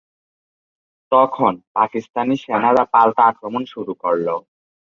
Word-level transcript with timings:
তখন 1.11 1.53
পাকিস্তানি 1.77 2.35
সেনারা 2.43 2.83
পাল্টা 2.93 3.23
আক্রমণ 3.31 3.63
শুরু 3.73 3.93
করল। 4.03 4.27